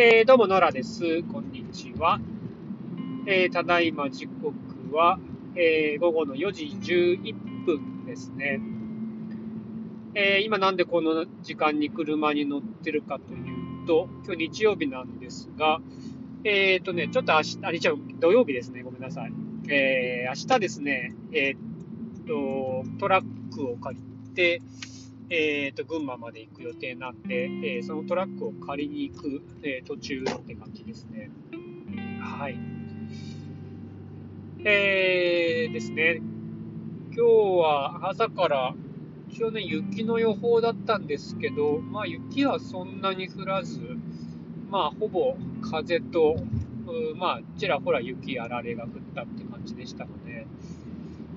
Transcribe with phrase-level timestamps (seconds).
[0.00, 1.24] えー、どうも、ノラです。
[1.24, 2.20] こんにちは。
[3.26, 4.54] えー、ただいま時刻
[4.94, 5.18] は、
[5.56, 8.60] えー、午後の4時11分ですね。
[10.14, 15.80] え今なんでこの時間に車に乗ってるかというと、今日日曜日なんですが、
[16.44, 18.84] えっ、とね、ちょっと明日、あ、日曜土曜日ですね。
[18.84, 19.32] ごめんなさい。
[19.68, 24.62] え明日ですね、えっと、トラックを借りて、
[25.30, 31.30] えーと、群馬まで行く予定なんで、えー、そのトラックを借りに行く、えー、途中って感じですね。
[32.20, 32.58] はい。
[34.64, 36.22] えー、ですね。
[37.14, 37.20] 今日
[37.60, 38.74] は朝から
[39.28, 43.80] 一応ね、雪の予報だったんですけど、まあ雪はそんなに降らず、
[44.70, 46.36] まあほぼ風と、
[47.16, 50.46] まあちらほら雪あられが降ったって感じでしたので、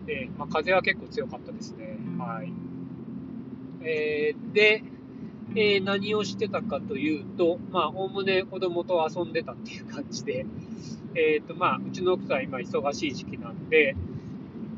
[0.05, 1.98] でまあ、風は結構強かったですね。
[2.18, 2.70] はい。
[3.84, 4.84] えー、で、
[5.55, 10.46] えー、何をしてたかというと、まあ、おおむね子供と遊んでたっていう感じで、
[11.15, 13.96] えっ、ー、と、まあ、うちの奥さん今忙しい時期なんで、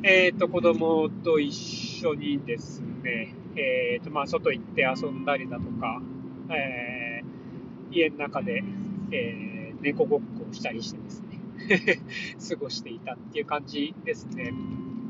[0.04, 6.02] えっ、ー、と、子供と一緒にですね、えっ、と、まあ、外行って遊んだりだとか、
[6.50, 7.22] え
[7.92, 8.64] 家の中で、
[9.12, 11.40] え猫ごっこをしたりしてですね、
[12.50, 14.54] 過ごしていたっていう感じですね。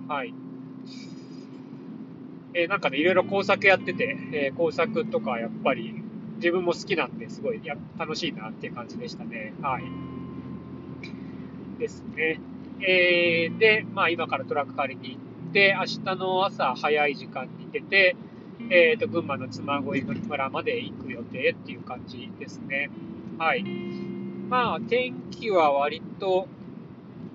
[0.08, 0.34] はい。
[2.54, 6.04] えー、なんかね、いろいろ工作やってて、えー、工作とかやっぱり
[6.36, 9.54] 自分も好きなんで、すごいや楽しいなっていう感じでしたね。
[9.62, 9.84] はい。
[11.80, 12.40] ですね。
[12.82, 18.16] えー、で、まあ今からトラック借りに行って、明日の朝早い時間に出て、
[18.70, 22.90] えっ、ー、と、群馬の嬬恋村まで行く予定っていう感じですね。
[23.38, 23.64] はい。
[24.50, 26.48] まあ、天気は割と、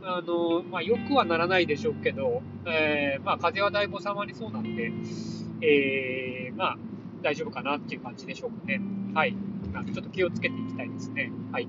[0.09, 4.91] あの、まあ、よくはならないでしょうけど、えー、まあ、風はだいぶ収まりそうなんで、
[5.61, 6.79] えー、まあ、
[7.23, 8.81] 大丈夫かなっていう感じでしょうかね。
[9.15, 9.33] はい。
[9.33, 11.31] ちょっと気をつけていきたいですね。
[11.53, 11.69] はい。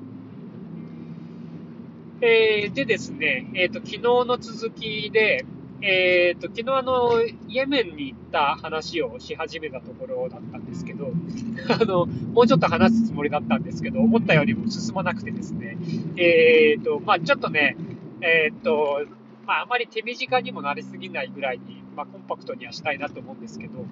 [2.22, 5.45] えー、でですね、えっ、ー、と、昨日の続きで、
[5.82, 11.11] えっ、ー、と、昨日あの、イエメンに行った話をし始めたところだったんですけど、
[11.70, 15.77] あの、もうちょっと話すつもりだったんですけど、思ったよりも進まなくてですね、
[16.17, 17.77] えっ、ー、と、まあちょっとね、
[18.22, 19.06] えー、っと、
[19.46, 23.86] まあ、あまり手短にもなりすぎないぐらいに、まあ、コンパクトにはしたいなと思うんですけど、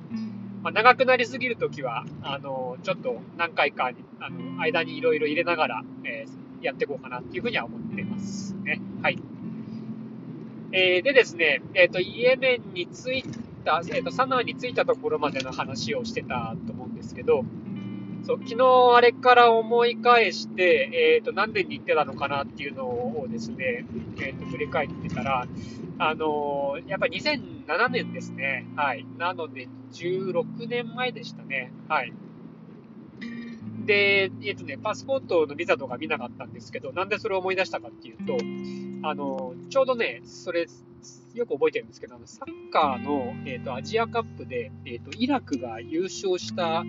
[0.61, 8.81] まあ、長くなりすぎるときは、あの、ちょっと何回か、あの、間にいろいろ入れながら、えー、やっていこうかなっていうふうには思ってますね。
[9.01, 9.19] はい。
[10.71, 13.23] えー、でですね、えっ、ー、と、イエメンに着い
[13.63, 17.45] た、えっ、と、サナーに着いたところまでの話をしてたと思うんですけど、
[18.23, 23.85] そう、昨日あれから思い返して、えっ、ー、と、何年に行ってたのかなっていうのをですね、
[24.19, 25.47] えっ、ー、と、振り返ってたら、
[25.99, 28.67] あのー、やっぱり2007年ですね。
[28.75, 29.05] はい。
[29.17, 31.71] なので、16年前でしたね。
[31.87, 32.13] はい。
[33.85, 38.37] で、えっ、とね、パスポートのビザとか見なかったんですけど、なんでそれを思い出したかっていうと、
[39.07, 40.67] あの、ちょうどね、それ、
[41.33, 46.83] よく覚えてるんですけど、サッカーの、えっ、と、アジアカップで、えっ、と、イラクが優勝した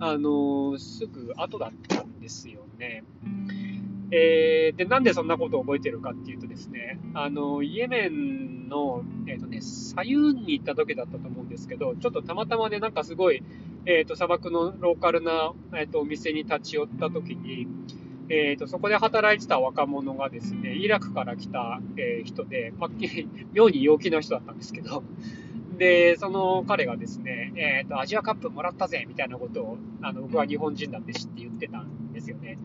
[0.00, 3.04] あのすぐ後だったんですよね。
[4.10, 13.42] えー、で、なんでそんなことを覚えてるかっていうとですね、あの、イエメンの、えっ、ー、とね、サユーンに行った時だったと思うんですけど、ちょっとたまたまね、なんかすごい、
[13.84, 17.66] えっ、ー、と、砂漠のローカルな、えっ、と、お店に立ち寄った時に、
[18.30, 22.90] えっ、と、そこで働いてた若者がですね、イラクから来た、え人で、まあ、
[23.52, 25.02] 妙に陽気な人だったんですけど、
[25.78, 32.58] で、その彼がですね、えっ、ー、と、アジアカップもらったぜみたいなことを、あの、僕は日本人だって知って言ってたんですよね。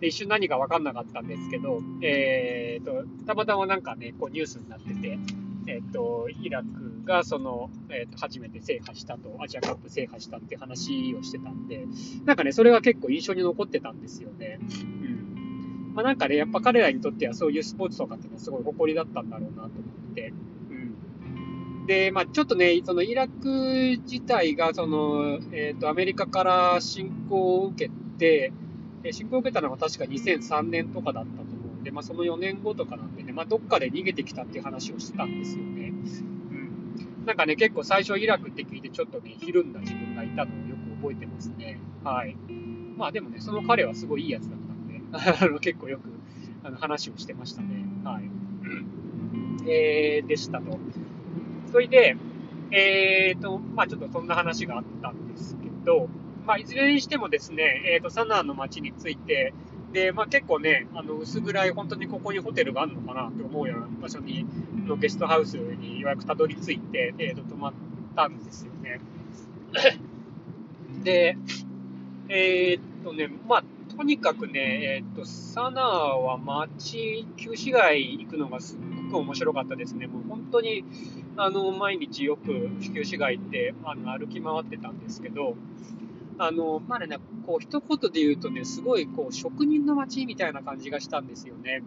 [0.00, 5.18] で、一瞬何か分かんなかったんですけど、えっ、ー、と、たまたまなんかね、こうニュースになってて、
[5.66, 11.86] えっ、ー、と、イラクがその、えっ、と、初めて制覇したと、アジアカップ制覇したって話をしてたんで、
[12.24, 14.60] なんかね、それが結構印象に残ってたんですよね。
[14.60, 15.92] うん。
[15.94, 19.68] まあなんかね、やっぱ彼らにとってはそういうスポーツとかっていうのはすごい誇りだったんだろうなと思
[20.12, 20.32] って、
[21.86, 28.52] で、まあ、ちょっとね、そのイラク自体が、その、えっ、ー、と、アメリカから侵攻を受けて、
[29.12, 35.92] 侵攻を受けたのが確か2003年とかだったと思うんで、まあ、その4年後とかなんでね、まあ、どっかで逃げてきたっていう話をしてたんですよね。
[35.92, 37.26] うん。
[37.26, 41.78] なんかね、結構最初イラクって聞いてちょっとね、ひるんだ自分がいたのをよく覚えてますね。
[42.02, 42.34] はい。
[42.96, 45.02] まあでもね、その彼はすごいいいやつだったんで、
[45.46, 46.08] あの結構よく
[46.62, 47.84] あの話をしてましたね。
[48.04, 48.30] はい。
[49.66, 50.78] えー、でしたと。
[51.74, 52.16] それで、
[52.70, 56.08] えっ、ー、と、まあちょっとそんな話があったんですけど、
[56.46, 59.52] まあいずれにしてもですね、えっ、ー、と、サナーの街について、
[59.92, 64.46] で、まあ結構ね、あの、薄暗い本当にここにホテルがあるのかなって思うような場所に、
[64.86, 67.72] のゲストハウスにようやくたどり着いて、えっ、ー、と、泊まっ
[68.14, 69.00] たんですよね。
[71.02, 71.36] で、
[72.28, 73.64] えっとね、まあ、
[73.96, 78.78] とにかくね、えっ、と、サナは街、旧市街行くのがすっ
[79.10, 80.06] ごく面白かったですね。
[80.06, 80.84] もう本当に、
[81.36, 85.56] あの、毎日よく旧市街ってあの歩き回ってたんですけど、
[86.38, 91.82] あの、まあね、こう、一言で言うとね、すごい、こう、職人の街みたいな感じがしたんですよね。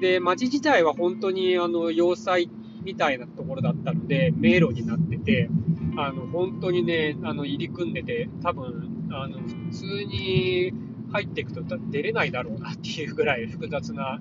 [0.00, 2.50] で、街自体は本当に、あの、要塞
[2.84, 5.48] みたいなところだったので、迷路になってて、
[5.96, 10.72] あの、本当にね、あの、入り組んでて、多分、あの、普通に
[11.12, 14.18] 入っていくと出れないだろうなっていうぐらい複雑な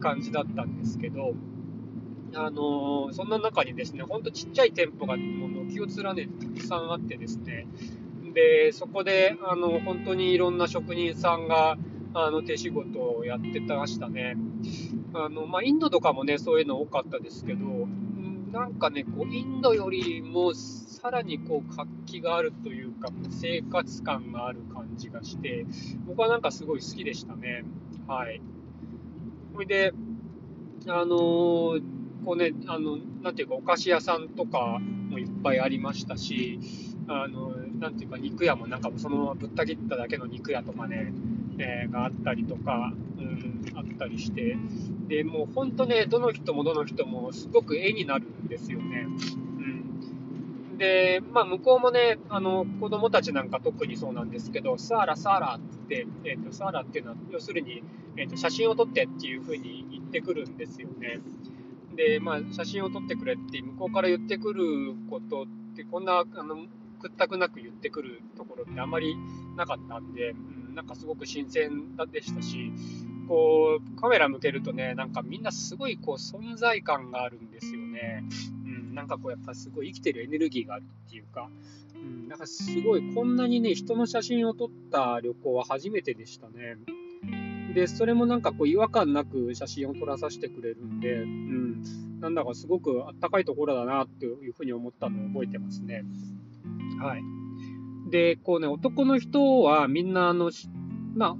[0.00, 1.34] 感じだったんですけど、
[2.36, 7.66] あのそんな中にですね、ほんとちっちゃい店舗がもう軒を連ねてたくさんあってですね、
[8.34, 11.78] で、そこで、あの、本当にいろんな職人さんが、
[12.12, 14.36] あの、手仕事をやってましたね。
[15.14, 17.64] あの、まあ、インドとかもね、そういうの多かったですけど、
[18.52, 25.66] なんかね、こう、インドよりもさらにこう、活気があるというか、生活感がある感じがして、
[26.06, 27.64] 僕はなんかすごい好きでしたね。
[28.08, 28.40] はい。
[29.54, 29.92] ほいで、
[30.88, 31.82] あのー、
[32.24, 34.78] こうね、あの、なんていうか、お菓子屋さんとか
[35.10, 36.58] もいっぱいありましたし、
[37.06, 41.12] あの、なんていうか、肉屋もなんかそのままぶった切っただけの肉屋とかね、
[41.58, 44.56] えー、があったりとか、うん、あったりして、
[45.08, 49.06] で、もう本当ね、どの人もどの人もすごく絵になるんですよね。
[50.72, 50.78] うん。
[50.78, 57.82] で、まあ、向こうもね、あの、子供たちなんか特にそうなんですけど、サーラ、サーラって、えっ、ー、と、サーラっていうのは、要するに、
[58.16, 61.20] えっ、ー、と、写真を撮ってっていうふうに言ってくるんですよね。
[61.96, 65.46] で、まあ、写真を撮ってくれって向こうから言ってくることっ
[65.76, 66.66] て、こんな、あの、
[67.00, 69.14] 屈託なく言ってくるところってあまり
[69.56, 72.72] なかったんで、うん、なんかすごく新鮮でしたし、
[73.28, 78.24] こう、カメラ向けるとね、なんかみんなすごいこう存在感があるんですよね。
[78.64, 81.50] うん、なんかこうやっぱすごい生きてるエネルギーがあるっていうか、
[81.94, 86.76] うん、なんかすごいこんなにね、人の写真を撮った旅行は初めてでしたね。
[87.74, 91.82] で、それもなんかこう違和感なく写真を撮らさせてくれるんで、うん、
[92.20, 96.04] なんだかすごくあったかいところだなっていうふうに思ったのを覚えてますね。
[97.00, 97.22] はい。
[98.10, 100.50] で、こうね、男の人はみんな、あの、
[101.16, 101.36] まあ、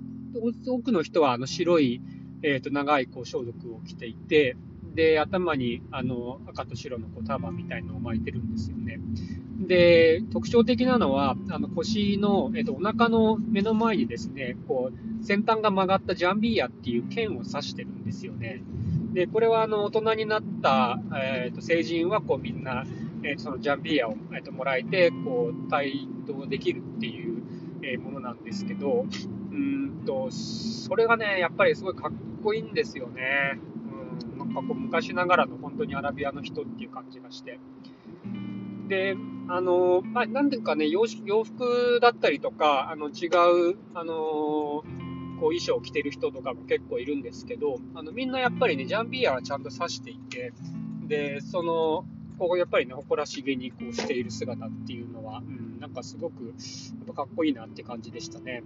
[0.66, 2.00] 多くの人はあの白い、
[2.42, 4.56] えー、と長いこう装束を着ていて、
[4.94, 8.98] で、頭にあの赤と白のこうターバンみたいのを巻いてるんですよね。
[9.58, 18.62] で、特徴的なのは、あの腰の、えっ、と、お腹の目の前にですね、こう、先端が曲がったジャンビーヤっていう剣を刺してるんですよね。
[19.12, 22.84] で、これはあの大人になった、えー、と成人はこうみんな、
[23.22, 27.42] えー、そのジャンビーヤを、えー、ともらえて、こう、帯同できるっていう、
[27.82, 29.06] え、ものなんですけど、
[29.52, 32.12] うんと、それがね、やっぱりすごいかっ
[32.42, 33.58] こいいんですよね。
[34.32, 37.58] うん、なんかこう昔ながらの本当にアラビアの人っていう感じがして。
[38.88, 39.16] で、
[39.48, 43.26] あの、まあ、なんていうかね、洋服だったりとか、あの違
[43.72, 44.84] う、あのこ
[45.38, 50.52] う衣装を着てる人とかも結構いるんですけど、あのみんなやっぱりね、ジャンビーヤはちゃんと指していて、
[51.06, 52.06] で、その、
[52.38, 58.62] ここやっぱりね、誇らしげにこうしている姿っていうのは、うん、なんかすごくやっぱかっこいいなって感じでしたね。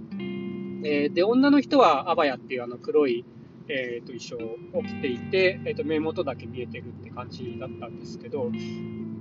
[0.85, 3.25] えー、で、女の人はアバヤっていうあの黒い、
[3.69, 4.37] えー、と衣装
[4.73, 8.51] を着ていて、えー、と目元だけ見えてるって感じだったんですけど、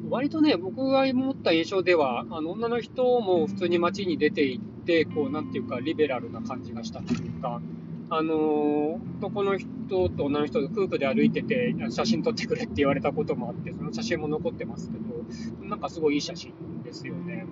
[0.09, 7.62] 割とね、僕が思った印象では、あの女の人も普通に街に出て行って、こう、なんていうか、リベラルな感じがしたというか、
[8.10, 16.53] あの男の人と女の人で夫婦で歩いてて、写真撮ってくれって言われたこともあって、その写真も残ってますけど、なんかすごいいい写真
[16.84, 17.46] ですよね。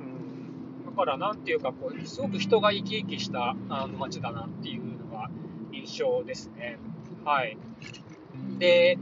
[0.00, 5.28] うん、だから、なんていうか、こう、すごく人が生き生きしたあの街だなっていうのが
[5.72, 6.78] 印象ですね。
[7.24, 7.58] はい。
[8.58, 8.98] で、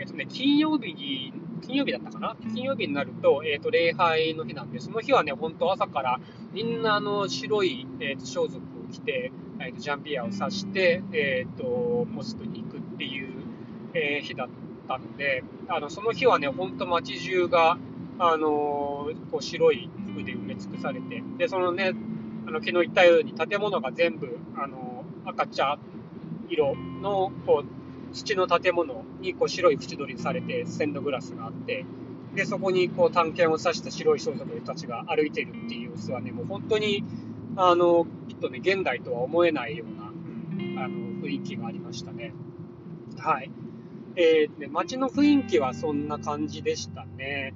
[0.00, 2.36] えっとね、金曜日に金曜日だったかな？
[2.52, 6.20] 金曜日になると、えっ、ー、と、礼拝の日なんで、その日はね、本当朝から
[6.52, 8.60] みんなあの白い、えーと、装束を
[8.92, 13.44] 着て、えーと、ジャンピアを刺して、えっ、ー、と、モスクに行くっていう、
[13.94, 14.48] えー、日だっ
[14.88, 17.78] たので、あの、その日はね、本当街中が、
[18.22, 21.94] あのこう白い服で埋め尽くされて、で、そのね、
[22.46, 25.78] あの昨日言ったように建物が全部、あの赤茶
[26.50, 27.79] 色のこう
[28.12, 31.84] 土の建物にこう白い縁取りされてステンドグラスがあって、
[32.34, 37.04] で、そこにこう探検を指した白い装束の人たちが歩いてるっていう様子はね、もう本当に、
[37.56, 42.32] あの、きっとね、現代とは思えないような、うん、あの、雰囲気がありましたね。
[43.18, 43.50] はい。
[44.16, 47.54] えー、ね、街の雰囲気はそんな感じでしたね。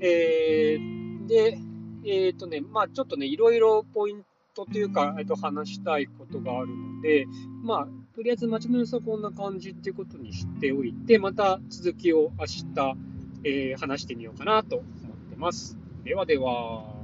[0.00, 1.58] えー、で、
[2.04, 4.24] えっ、ー、とね、まあちょっとね、いろいろポイン
[4.54, 7.26] トというか、えっと、話したいことがあるので、
[7.62, 12.64] まあ、とりあえず街の様子はこんな感じっていうことにしておいて、また続きを明日、
[13.42, 14.88] えー、話してみようかなと思っ
[15.30, 15.76] てます。
[16.04, 16.94] ではでは。